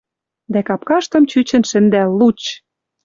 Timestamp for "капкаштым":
0.67-1.23